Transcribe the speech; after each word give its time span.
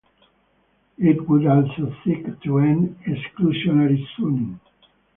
It 0.97 1.29
would 1.29 1.45
also 1.45 1.93
seek 2.03 2.25
to 2.41 2.57
end 2.57 2.97
exclusionary 3.05 4.03
zoning. 4.19 4.59